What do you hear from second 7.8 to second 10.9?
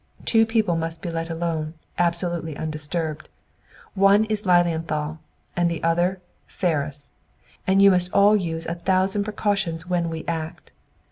you must all use a thousand precautions when we act.